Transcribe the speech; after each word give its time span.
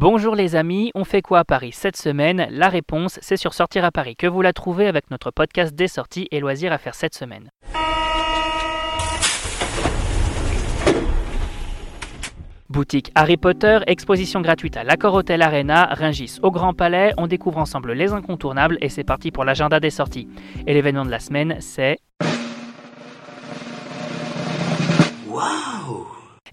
Bonjour 0.00 0.36
les 0.36 0.54
amis, 0.54 0.92
on 0.94 1.02
fait 1.02 1.22
quoi 1.22 1.40
à 1.40 1.44
Paris 1.44 1.72
cette 1.72 1.96
semaine? 1.96 2.46
La 2.52 2.68
réponse, 2.68 3.18
c'est 3.20 3.36
sur 3.36 3.52
Sortir 3.52 3.84
à 3.84 3.90
Paris 3.90 4.14
que 4.14 4.28
vous 4.28 4.42
la 4.42 4.52
trouvez 4.52 4.86
avec 4.86 5.10
notre 5.10 5.32
podcast 5.32 5.74
des 5.74 5.88
sorties 5.88 6.28
et 6.30 6.38
loisirs 6.38 6.72
à 6.72 6.78
faire 6.78 6.94
cette 6.94 7.16
semaine. 7.16 7.50
Boutique 12.68 13.10
Harry 13.16 13.36
Potter, 13.36 13.80
exposition 13.88 14.40
gratuite 14.40 14.76
à 14.76 14.84
l'Accor 14.84 15.14
Hotel 15.14 15.42
Arena, 15.42 15.86
Ringis 15.86 16.38
au 16.44 16.52
Grand 16.52 16.74
Palais, 16.74 17.12
on 17.18 17.26
découvre 17.26 17.58
ensemble 17.58 17.92
les 17.92 18.12
incontournables 18.12 18.78
et 18.80 18.90
c'est 18.90 19.02
parti 19.02 19.32
pour 19.32 19.44
l'agenda 19.44 19.80
des 19.80 19.90
sorties. 19.90 20.28
Et 20.68 20.74
l'événement 20.74 21.06
de 21.06 21.10
la 21.10 21.18
semaine, 21.18 21.56
c'est... 21.58 21.98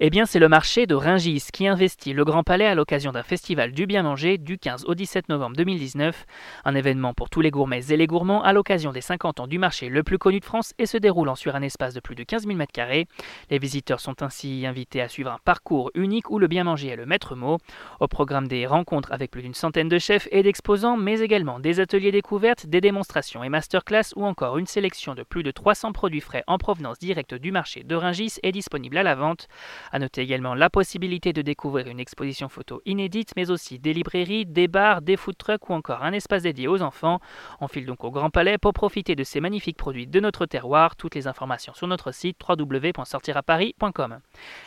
Eh 0.01 0.09
bien, 0.09 0.25
c'est 0.25 0.39
le 0.39 0.49
marché 0.49 0.87
de 0.87 0.93
Ringis 0.93 1.45
qui 1.53 1.67
investit 1.67 2.11
le 2.11 2.25
Grand 2.25 2.43
Palais 2.43 2.65
à 2.65 2.75
l'occasion 2.75 3.13
d'un 3.13 3.23
festival 3.23 3.71
du 3.71 3.85
bien 3.85 4.03
manger 4.03 4.37
du 4.37 4.57
15 4.57 4.83
au 4.87 4.93
17 4.93 5.29
novembre 5.29 5.55
2019. 5.55 6.25
Un 6.65 6.75
événement 6.75 7.13
pour 7.13 7.29
tous 7.29 7.39
les 7.39 7.49
gourmets 7.49 7.85
et 7.87 7.95
les 7.95 8.05
gourmands 8.05 8.43
à 8.43 8.51
l'occasion 8.51 8.91
des 8.91 8.99
50 8.99 9.39
ans 9.39 9.47
du 9.47 9.57
marché 9.57 9.87
le 9.87 10.03
plus 10.03 10.17
connu 10.17 10.41
de 10.41 10.45
France 10.45 10.73
et 10.79 10.85
se 10.85 10.97
déroulant 10.97 11.35
sur 11.35 11.55
un 11.55 11.61
espace 11.61 11.93
de 11.93 12.01
plus 12.01 12.15
de 12.15 12.23
15 12.23 12.45
000 12.45 12.59
m2. 12.59 13.05
Les 13.49 13.57
visiteurs 13.57 14.01
sont 14.01 14.21
ainsi 14.21 14.65
invités 14.65 14.99
à 14.99 15.07
suivre 15.07 15.31
un 15.31 15.39
parcours 15.45 15.91
unique 15.95 16.29
où 16.29 16.39
le 16.39 16.47
bien 16.47 16.65
manger 16.65 16.89
est 16.89 16.97
le 16.97 17.05
maître 17.05 17.37
mot. 17.37 17.57
Au 18.01 18.09
programme 18.09 18.49
des 18.49 18.65
rencontres 18.65 19.13
avec 19.13 19.31
plus 19.31 19.43
d'une 19.43 19.53
centaine 19.53 19.87
de 19.87 19.97
chefs 19.97 20.27
et 20.31 20.43
d'exposants, 20.43 20.97
mais 20.97 21.21
également 21.21 21.61
des 21.61 21.79
ateliers 21.79 22.11
découvertes, 22.11 22.65
des 22.65 22.81
démonstrations 22.81 23.45
et 23.45 23.49
masterclass 23.49 24.11
ou 24.17 24.25
encore 24.25 24.57
une 24.57 24.67
sélection 24.67 25.15
de 25.15 25.23
plus 25.23 25.43
de 25.43 25.51
300 25.51 25.93
produits 25.93 26.19
frais 26.19 26.43
en 26.47 26.57
provenance 26.57 26.99
directe 26.99 27.33
du 27.33 27.53
marché 27.53 27.83
de 27.83 27.95
Ringis 27.95 28.39
est 28.43 28.51
disponible 28.51 28.97
à 28.97 29.03
la 29.03 29.15
vente. 29.15 29.47
A 29.91 29.99
noter 29.99 30.21
également 30.21 30.55
la 30.55 30.69
possibilité 30.69 31.33
de 31.33 31.41
découvrir 31.41 31.87
une 31.87 31.99
exposition 31.99 32.49
photo 32.49 32.81
inédite, 32.85 33.31
mais 33.35 33.49
aussi 33.49 33.79
des 33.79 33.93
librairies, 33.93 34.45
des 34.45 34.67
bars, 34.67 35.01
des 35.01 35.17
food 35.17 35.37
trucks 35.37 35.69
ou 35.69 35.73
encore 35.73 36.03
un 36.03 36.13
espace 36.13 36.43
dédié 36.43 36.67
aux 36.67 36.81
enfants. 36.81 37.19
On 37.61 37.67
file 37.67 37.85
donc 37.85 38.03
au 38.03 38.11
Grand 38.11 38.29
Palais 38.29 38.57
pour 38.57 38.73
profiter 38.73 39.15
de 39.15 39.23
ces 39.23 39.39
magnifiques 39.39 39.77
produits 39.77 40.07
de 40.07 40.19
notre 40.19 40.45
terroir. 40.45 40.95
Toutes 40.95 41.15
les 41.15 41.27
informations 41.27 41.73
sur 41.73 41.87
notre 41.87 42.11
site 42.11 42.37
www.sortiraparis.com. 42.47 44.19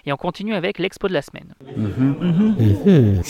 Et 0.06 0.12
on 0.12 0.16
continue 0.16 0.54
avec 0.54 0.78
l'expo 0.78 1.08
de 1.08 1.14
la 1.14 1.22
semaine. 1.22 1.54
Mhm. 1.76 2.16
Mhm. 2.20 3.22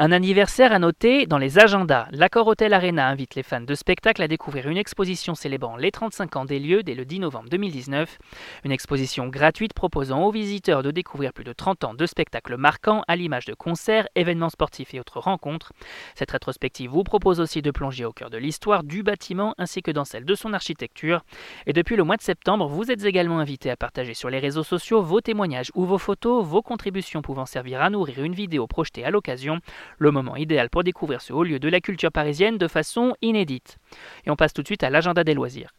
Un 0.00 0.12
anniversaire 0.12 0.72
à 0.72 0.78
noter 0.78 1.26
dans 1.26 1.38
les 1.38 1.58
agendas. 1.58 2.06
L'Accord 2.12 2.46
Hotel 2.46 2.72
Arena 2.72 3.08
invite 3.08 3.34
les 3.34 3.42
fans 3.42 3.60
de 3.60 3.74
spectacle 3.74 4.22
à 4.22 4.28
découvrir 4.28 4.68
une 4.68 4.76
exposition 4.76 5.34
célébrant 5.34 5.76
les 5.76 5.90
35 5.90 6.36
ans 6.36 6.44
des 6.44 6.60
lieux 6.60 6.84
dès 6.84 6.94
le 6.94 7.04
10 7.04 7.18
novembre 7.18 7.48
2019. 7.50 8.16
Une 8.62 8.70
exposition 8.70 9.26
gratuite 9.26 9.74
proposant 9.74 10.22
aux 10.22 10.30
visiteurs 10.30 10.84
de 10.84 10.92
découvrir 10.92 11.32
plus 11.32 11.42
de 11.42 11.52
30 11.52 11.82
ans 11.82 11.94
de 11.94 12.06
spectacles 12.06 12.56
marquants 12.56 13.02
à 13.08 13.16
l'image 13.16 13.44
de 13.44 13.54
concerts, 13.54 14.06
événements 14.14 14.50
sportifs 14.50 14.94
et 14.94 15.00
autres 15.00 15.18
rencontres. 15.18 15.72
Cette 16.14 16.30
rétrospective 16.30 16.92
vous 16.92 17.02
propose 17.02 17.40
aussi 17.40 17.60
de 17.60 17.72
plonger 17.72 18.04
au 18.04 18.12
cœur 18.12 18.30
de 18.30 18.38
l'histoire 18.38 18.84
du 18.84 19.02
bâtiment 19.02 19.56
ainsi 19.58 19.82
que 19.82 19.90
dans 19.90 20.04
celle 20.04 20.24
de 20.24 20.36
son 20.36 20.52
architecture. 20.52 21.24
Et 21.66 21.72
depuis 21.72 21.96
le 21.96 22.04
mois 22.04 22.16
de 22.16 22.22
septembre, 22.22 22.68
vous 22.68 22.92
êtes 22.92 23.04
également 23.04 23.40
invité 23.40 23.68
à 23.68 23.76
partager 23.76 24.14
sur 24.14 24.30
les 24.30 24.38
réseaux 24.38 24.62
sociaux 24.62 25.02
vos 25.02 25.20
témoignages 25.20 25.72
ou 25.74 25.84
vos 25.84 25.98
photos, 25.98 26.44
vos 26.44 26.62
contributions 26.62 27.20
pouvant 27.20 27.46
servir 27.46 27.82
à 27.82 27.90
nourrir 27.90 28.22
une 28.22 28.34
vidéo 28.34 28.68
projetée 28.68 29.04
à 29.04 29.10
l'occasion 29.10 29.58
le 29.98 30.10
moment 30.10 30.36
idéal 30.36 30.70
pour 30.70 30.84
découvrir 30.84 31.20
ce 31.20 31.32
haut 31.32 31.44
lieu 31.44 31.58
de 31.58 31.68
la 31.68 31.80
culture 31.80 32.12
parisienne 32.12 32.58
de 32.58 32.68
façon 32.68 33.14
inédite. 33.22 33.78
Et 34.26 34.30
on 34.30 34.36
passe 34.36 34.52
tout 34.52 34.62
de 34.62 34.66
suite 34.66 34.82
à 34.82 34.90
l'agenda 34.90 35.24
des 35.24 35.34
loisirs. 35.34 35.72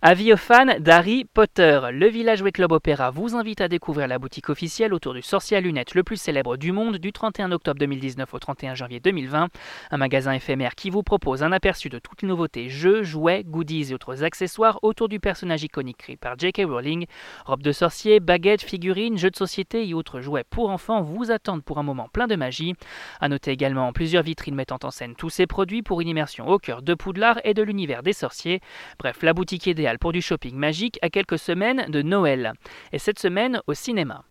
Avis 0.00 0.32
aux 0.32 0.36
fans 0.36 0.78
d'Harry 0.78 1.24
Potter, 1.24 1.80
le 1.90 2.06
Village 2.06 2.40
Way 2.40 2.52
Club 2.52 2.70
Opéra 2.70 3.10
vous 3.10 3.34
invite 3.34 3.60
à 3.60 3.66
découvrir 3.66 4.06
la 4.06 4.20
boutique 4.20 4.48
officielle 4.48 4.94
autour 4.94 5.12
du 5.12 5.22
sorcier 5.22 5.56
à 5.56 5.60
lunettes 5.60 5.96
le 5.96 6.04
plus 6.04 6.16
célèbre 6.16 6.56
du 6.56 6.70
monde 6.70 6.98
du 6.98 7.10
31 7.10 7.50
octobre 7.50 7.80
2019 7.80 8.32
au 8.32 8.38
31 8.38 8.76
janvier 8.76 9.00
2020. 9.00 9.48
Un 9.90 9.96
magasin 9.96 10.34
éphémère 10.34 10.76
qui 10.76 10.90
vous 10.90 11.02
propose 11.02 11.42
un 11.42 11.50
aperçu 11.50 11.88
de 11.88 11.98
toutes 11.98 12.22
les 12.22 12.28
nouveautés, 12.28 12.68
jeux, 12.68 13.02
jouets, 13.02 13.42
goodies 13.42 13.90
et 13.90 13.94
autres 13.94 14.22
accessoires 14.22 14.78
autour 14.82 15.08
du 15.08 15.18
personnage 15.18 15.64
iconique 15.64 15.96
créé 15.96 16.16
par 16.16 16.38
J.K. 16.38 16.62
Rowling. 16.66 17.06
Robes 17.44 17.64
de 17.64 17.72
sorcier, 17.72 18.20
baguettes, 18.20 18.62
figurines, 18.62 19.18
jeux 19.18 19.30
de 19.30 19.36
société 19.36 19.88
et 19.88 19.94
autres 19.94 20.20
jouets 20.20 20.44
pour 20.48 20.70
enfants 20.70 21.02
vous 21.02 21.32
attendent 21.32 21.64
pour 21.64 21.78
un 21.78 21.82
moment 21.82 22.08
plein 22.12 22.28
de 22.28 22.36
magie. 22.36 22.74
À 23.20 23.28
noter 23.28 23.50
également 23.50 23.92
plusieurs 23.92 24.22
vitrines 24.22 24.54
mettant 24.54 24.78
en 24.84 24.92
scène 24.92 25.16
tous 25.16 25.30
ces 25.30 25.48
produits 25.48 25.82
pour 25.82 26.00
une 26.00 26.08
immersion 26.08 26.46
au 26.46 26.60
cœur 26.60 26.82
de 26.82 26.94
Poudlard 26.94 27.40
et 27.42 27.52
de 27.52 27.64
l'univers 27.64 28.04
des 28.04 28.12
sorciers. 28.12 28.60
Bref, 29.00 29.24
la 29.24 29.32
boutique 29.32 29.66
pour 29.96 30.12
du 30.12 30.20
shopping 30.20 30.54
magique 30.54 30.98
à 31.00 31.08
quelques 31.08 31.38
semaines 31.38 31.86
de 31.88 32.02
Noël. 32.02 32.52
Et 32.92 32.98
cette 32.98 33.18
semaine 33.18 33.62
au 33.66 33.72
cinéma. 33.72 34.24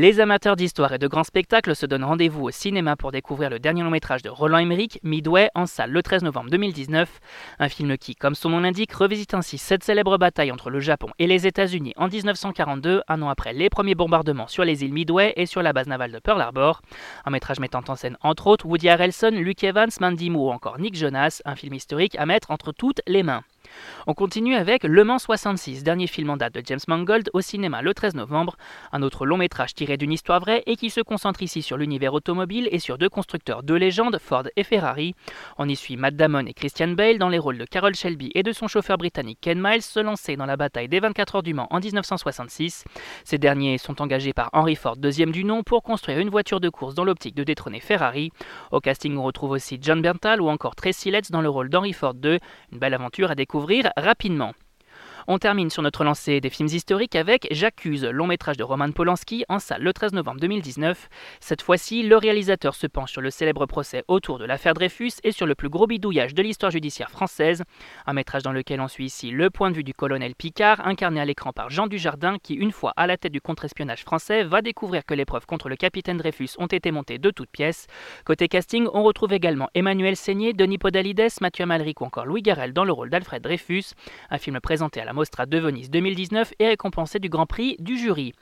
Les 0.00 0.20
amateurs 0.20 0.54
d'histoire 0.54 0.92
et 0.92 0.98
de 0.98 1.08
grands 1.08 1.24
spectacles 1.24 1.74
se 1.74 1.84
donnent 1.84 2.04
rendez-vous 2.04 2.44
au 2.44 2.50
cinéma 2.52 2.94
pour 2.94 3.10
découvrir 3.10 3.50
le 3.50 3.58
dernier 3.58 3.82
long 3.82 3.90
métrage 3.90 4.22
de 4.22 4.28
Roland 4.28 4.58
Emmerich, 4.58 5.00
Midway, 5.02 5.50
en 5.56 5.66
salle 5.66 5.90
le 5.90 6.04
13 6.04 6.22
novembre 6.22 6.50
2019. 6.50 7.18
Un 7.58 7.68
film 7.68 7.98
qui, 7.98 8.14
comme 8.14 8.36
son 8.36 8.50
nom 8.50 8.60
l'indique, 8.60 8.92
revisite 8.92 9.34
ainsi 9.34 9.58
cette 9.58 9.82
célèbre 9.82 10.16
bataille 10.16 10.52
entre 10.52 10.70
le 10.70 10.78
Japon 10.78 11.08
et 11.18 11.26
les 11.26 11.48
États-Unis 11.48 11.94
en 11.96 12.06
1942, 12.06 13.02
un 13.08 13.22
an 13.22 13.28
après 13.28 13.52
les 13.52 13.68
premiers 13.70 13.96
bombardements 13.96 14.46
sur 14.46 14.64
les 14.64 14.84
îles 14.84 14.92
Midway 14.92 15.32
et 15.34 15.46
sur 15.46 15.64
la 15.64 15.72
base 15.72 15.88
navale 15.88 16.12
de 16.12 16.20
Pearl 16.20 16.40
Harbor. 16.40 16.80
Un 17.24 17.32
métrage 17.32 17.58
mettant 17.58 17.82
en 17.88 17.96
scène 17.96 18.16
entre 18.20 18.46
autres 18.46 18.66
Woody 18.66 18.88
Harrelson, 18.88 19.32
Luke 19.32 19.64
Evans, 19.64 19.90
Mandy 20.00 20.30
Moore 20.30 20.44
ou 20.44 20.52
encore 20.52 20.78
Nick 20.78 20.94
Jonas, 20.94 21.42
un 21.44 21.56
film 21.56 21.74
historique 21.74 22.14
à 22.20 22.24
mettre 22.24 22.52
entre 22.52 22.70
toutes 22.70 23.00
les 23.08 23.24
mains. 23.24 23.42
On 24.06 24.14
continue 24.14 24.54
avec 24.54 24.84
Le 24.84 25.04
Mans 25.04 25.18
66, 25.18 25.82
dernier 25.82 26.06
film 26.06 26.30
en 26.30 26.36
date 26.36 26.54
de 26.54 26.62
James 26.64 26.78
Mangold 26.88 27.30
au 27.32 27.40
cinéma 27.40 27.82
le 27.82 27.94
13 27.94 28.14
novembre, 28.14 28.56
un 28.92 29.02
autre 29.02 29.26
long 29.26 29.36
métrage 29.36 29.74
tiré 29.74 29.96
d'une 29.96 30.12
histoire 30.12 30.40
vraie 30.40 30.62
et 30.66 30.76
qui 30.76 30.90
se 30.90 31.00
concentre 31.00 31.42
ici 31.42 31.62
sur 31.62 31.76
l'univers 31.76 32.14
automobile 32.14 32.68
et 32.70 32.78
sur 32.78 32.98
deux 32.98 33.08
constructeurs 33.08 33.62
de 33.62 33.74
légende, 33.74 34.18
Ford 34.18 34.44
et 34.56 34.64
Ferrari. 34.64 35.14
On 35.58 35.68
y 35.68 35.76
suit 35.76 35.96
Matt 35.96 36.16
Damon 36.16 36.46
et 36.46 36.54
Christian 36.54 36.88
Bale 36.88 37.18
dans 37.18 37.28
les 37.28 37.38
rôles 37.38 37.58
de 37.58 37.64
Carol 37.64 37.94
Shelby 37.94 38.30
et 38.34 38.42
de 38.42 38.52
son 38.52 38.68
chauffeur 38.68 38.98
britannique 38.98 39.38
Ken 39.40 39.60
Miles 39.60 39.82
se 39.82 40.00
lancer 40.00 40.36
dans 40.36 40.46
la 40.46 40.56
bataille 40.56 40.88
des 40.88 41.00
24 41.00 41.36
heures 41.36 41.42
du 41.42 41.54
Mans 41.54 41.68
en 41.70 41.80
1966. 41.80 42.84
Ces 43.24 43.38
derniers 43.38 43.78
sont 43.78 44.00
engagés 44.00 44.32
par 44.32 44.50
Henry 44.52 44.76
Ford, 44.76 44.96
deuxième 44.96 45.32
du 45.32 45.44
nom, 45.44 45.62
pour 45.62 45.82
construire 45.82 46.18
une 46.18 46.30
voiture 46.30 46.60
de 46.60 46.68
course 46.68 46.94
dans 46.94 47.04
l'optique 47.04 47.34
de 47.34 47.44
détrôner 47.44 47.80
Ferrari. 47.80 48.30
Au 48.72 48.80
casting, 48.80 49.16
on 49.16 49.22
retrouve 49.22 49.50
aussi 49.50 49.78
John 49.80 50.00
Berntal 50.00 50.40
ou 50.40 50.48
encore 50.48 50.74
Tracy 50.74 51.10
Letts 51.10 51.30
dans 51.30 51.40
le 51.40 51.48
rôle 51.48 51.68
d'Henry 51.68 51.92
Ford 51.92 52.14
II, 52.22 52.38
une 52.72 52.78
belle 52.78 52.94
aventure 52.94 53.30
à 53.30 53.34
découvrir 53.34 53.57
rapidement. 53.96 54.54
On 55.30 55.36
termine 55.36 55.68
sur 55.68 55.82
notre 55.82 56.04
lancée 56.04 56.40
des 56.40 56.48
films 56.48 56.70
historiques 56.72 57.14
avec 57.14 57.48
J'accuse, 57.50 58.06
long 58.06 58.26
métrage 58.26 58.56
de 58.56 58.64
Roman 58.64 58.90
Polanski 58.92 59.44
en 59.50 59.58
salle 59.58 59.82
le 59.82 59.92
13 59.92 60.14
novembre 60.14 60.40
2019. 60.40 61.10
Cette 61.38 61.60
fois-ci, 61.60 62.02
le 62.02 62.16
réalisateur 62.16 62.74
se 62.74 62.86
penche 62.86 63.12
sur 63.12 63.20
le 63.20 63.28
célèbre 63.28 63.66
procès 63.66 64.04
autour 64.08 64.38
de 64.38 64.46
l'affaire 64.46 64.72
Dreyfus 64.72 65.12
et 65.24 65.32
sur 65.32 65.44
le 65.44 65.54
plus 65.54 65.68
gros 65.68 65.86
bidouillage 65.86 66.32
de 66.32 66.42
l'histoire 66.42 66.72
judiciaire 66.72 67.10
française. 67.10 67.62
Un 68.06 68.14
métrage 68.14 68.42
dans 68.42 68.52
lequel 68.52 68.80
on 68.80 68.88
suit 68.88 69.04
ici 69.04 69.30
le 69.30 69.50
point 69.50 69.70
de 69.70 69.76
vue 69.76 69.84
du 69.84 69.92
colonel 69.92 70.34
Picard, 70.34 70.80
incarné 70.86 71.20
à 71.20 71.26
l'écran 71.26 71.52
par 71.52 71.68
Jean 71.68 71.88
Dujardin, 71.88 72.38
qui, 72.42 72.54
une 72.54 72.72
fois 72.72 72.94
à 72.96 73.06
la 73.06 73.18
tête 73.18 73.32
du 73.32 73.42
contre-espionnage 73.42 74.04
français, 74.04 74.44
va 74.44 74.62
découvrir 74.62 75.04
que 75.04 75.12
les 75.12 75.26
preuves 75.26 75.44
contre 75.44 75.68
le 75.68 75.76
capitaine 75.76 76.16
Dreyfus 76.16 76.52
ont 76.56 76.68
été 76.68 76.90
montées 76.90 77.18
de 77.18 77.30
toutes 77.30 77.50
pièces. 77.50 77.86
Côté 78.24 78.48
casting, 78.48 78.88
on 78.94 79.02
retrouve 79.02 79.34
également 79.34 79.68
Emmanuel 79.74 80.16
Seigné, 80.16 80.54
Denis 80.54 80.78
Podalides, 80.78 81.28
Mathieu 81.42 81.66
Malric 81.66 82.00
ou 82.00 82.06
encore 82.06 82.24
Louis 82.24 82.40
Garrel 82.40 82.72
dans 82.72 82.84
le 82.84 82.92
rôle 82.92 83.10
d'Alfred 83.10 83.42
Dreyfus. 83.42 83.92
Un 84.30 84.38
film 84.38 84.58
présenté 84.60 85.02
à 85.02 85.04
la 85.04 85.17
Mostra 85.18 85.46
de 85.46 85.58
Venise 85.58 85.90
2019 85.90 86.54
et 86.60 86.68
récompensé 86.68 87.18
du 87.18 87.28
Grand 87.28 87.44
Prix 87.46 87.74
du 87.80 87.98
jury. 87.98 88.32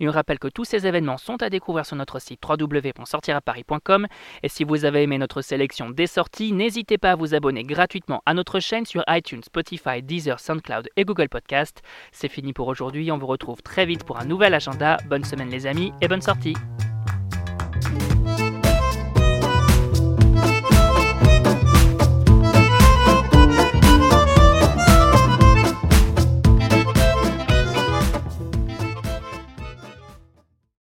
On 0.00 0.10
rappelle 0.12 0.38
que 0.38 0.46
tous 0.46 0.64
ces 0.64 0.86
événements 0.86 1.18
sont 1.18 1.42
à 1.42 1.50
découvrir 1.50 1.84
sur 1.84 1.96
notre 1.96 2.20
site 2.20 2.40
www.sortiraparis.com 2.48 4.06
et 4.44 4.48
si 4.48 4.62
vous 4.62 4.84
avez 4.84 5.02
aimé 5.02 5.18
notre 5.18 5.42
sélection 5.42 5.90
des 5.90 6.06
sorties, 6.06 6.52
n'hésitez 6.52 6.98
pas 6.98 7.12
à 7.12 7.16
vous 7.16 7.34
abonner 7.34 7.64
gratuitement 7.64 8.22
à 8.26 8.34
notre 8.34 8.60
chaîne 8.60 8.86
sur 8.86 9.02
iTunes, 9.08 9.42
Spotify, 9.42 10.02
Deezer, 10.02 10.38
SoundCloud 10.38 10.88
et 10.96 11.04
Google 11.04 11.28
Podcast. 11.28 11.82
C'est 12.12 12.28
fini 12.28 12.52
pour 12.52 12.68
aujourd'hui, 12.68 13.10
on 13.10 13.18
vous 13.18 13.26
retrouve 13.26 13.60
très 13.62 13.86
vite 13.86 14.04
pour 14.04 14.20
un 14.20 14.24
nouvel 14.24 14.54
agenda. 14.54 14.98
Bonne 15.08 15.24
semaine 15.24 15.50
les 15.50 15.66
amis 15.66 15.92
et 16.00 16.06
bonne 16.06 16.22
sortie 16.22 16.54